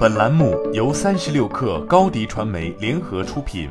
[0.00, 3.68] 本栏目由三十六氪高低传媒联合出品。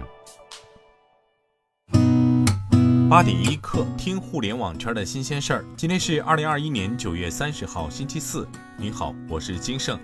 [3.09, 5.65] 八点一刻，听互联网圈的新鲜事儿。
[5.75, 8.47] 今天是二零二一年九月三十号，星期四。
[8.77, 9.99] 您好，我是金盛。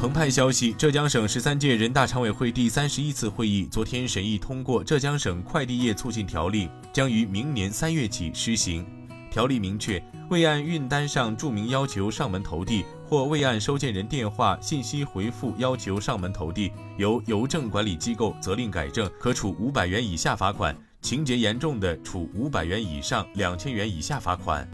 [0.00, 8.84] 澎湃消息：浙江省十三届人大常委会第三十一次会议昨天审议通过《浙江省快递业促进条例》，将于明年三月起施行。
[9.30, 24.68] 条例明确，未按运单上注明要求上门投递，或未按收件人电话信息回复要求上门投递，由邮政管理机构责令改正，可处五百元以下罚款；情节严重的，处五百元以上两千元以下罚款。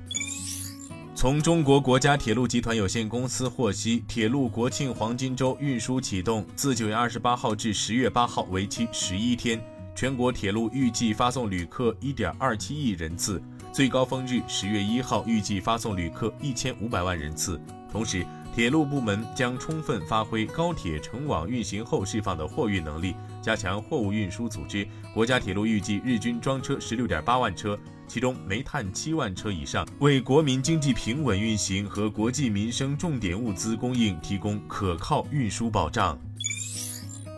[1.14, 9.64] 从中国国家铁路集团有限公司获悉，铁路国庆黄金周运输启动，自九月二十八号至十月八号，为期十一天。
[9.94, 13.40] 全国铁路预计发送旅客一点二七亿人次。
[13.72, 17.60] 最高峰日十月一号预计发送旅客一千五百万人次。
[17.94, 24.84] 同时，铁路部门将充分发挥高铁成网运行后释放的货运能力，加强货物运输组织。
[25.14, 36.18] 国家铁路预计日均装车十六点八万车，其中煤炭七万车以上，为国民经济平稳运行和国际民生重点物资供应提供可靠运输保障。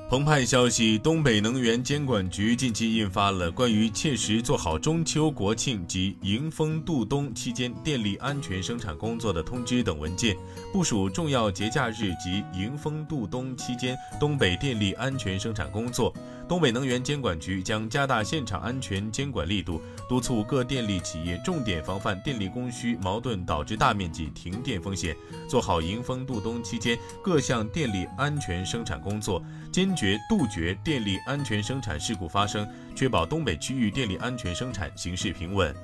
[0.09, 10.37] 澎湃消息：东北能源监管局近期印发了关于切实做好中秋、国庆及迎峰度冬期间电力安全生产工作的通知等文件，
[10.73, 16.15] 部署重要节假日及迎峰度冬期间东北电力安全生产工作。
[16.49, 25.17] 东北能源监管局将加大现场安全监管力度，督促各电力企业重点防范电力供需矛盾导致大面积停电风险，
[25.49, 35.75] 做好迎峰度冬期间各项电力安全生产工作，坚决杜绝电力安全生产事故发生，确保东北区域电力安全生产形势平稳。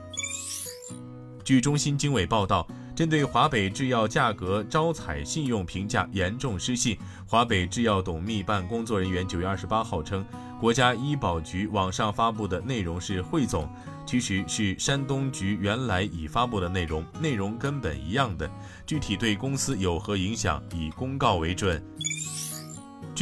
[1.43, 2.65] 据中新经纬报道。
[2.95, 6.95] 针对华北制药价格招采信用评价严重失信，
[7.27, 10.23] 华北制药董秘办工作人员九月二十八号称，
[10.61, 13.67] 国家医保局网上发布的内容是汇总，
[14.05, 18.49] 其实是山东局原来已发布的内容，内容根本一样的，
[18.87, 21.83] 具体对公司有何影响，以公告为准。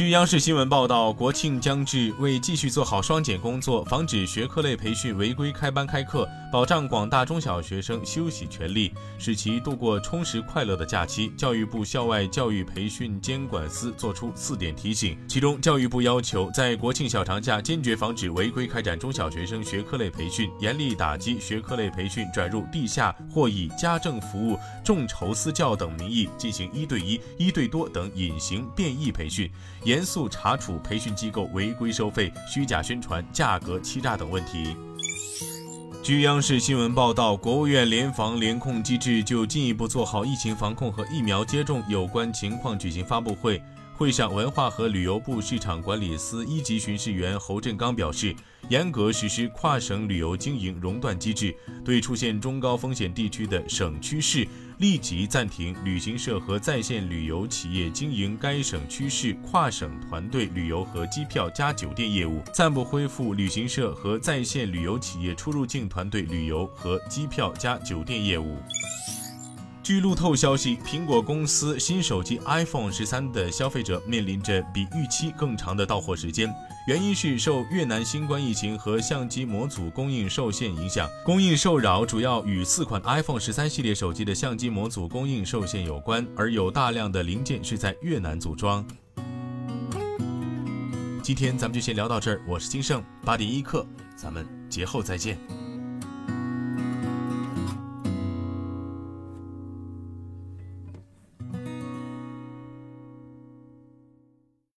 [0.01, 15.15] 据央视新闻报道，国庆将至，为继续做好双减工作，防止学科类培训违规开班开课，保障广大中小学生休息权利，使其度过充实快乐的假期，教育部校外教育培训监管司作出四点提醒。
[15.27, 29.47] 其中，教育部要求在国庆小长假坚决防止违规开展中小学生学科类培训，严厉打击学科类培训转入地下或以家政服务、众筹私教等名义进行一对一、一对多等隐形变异培训。
[29.91, 34.73] 严肃查处培训机构违规收费、虚假宣传、价格欺诈等问题。
[36.01, 43.61] 据央视新闻报道，国务院联防联控机制就进一步做好疫情防控和疫苗接种有关情况举行发布会。
[44.01, 48.35] 会上，文化和旅游部市场管理司一级巡视员侯振刚表示，
[48.67, 54.47] 严格实施跨省旅游经营熔断机制，对出现中高风险地区的省区市，
[54.79, 68.57] 立即暂停旅行社和在线旅游企业经营该省区市跨省团队旅游和机票加酒店业务，暂不恢复旅行社和在线旅游企业出入境团队旅游和机票加酒店业务。
[69.83, 76.53] 据路透消息，苹果公司新手机 iPhone 十三的消费者面临着比预期更长的到货时间，
[76.85, 88.85] 原因是受越南新冠疫情和相机模组供应受限影响，供应受扰主要与四款 iPhone 十三系列手机的相机模组供应受限有关，而有大量的零件是在越南组装。
[91.23, 93.83] 今天咱们就先聊到这儿，我是金盛八点一刻，
[94.15, 95.39] 咱们节后再见。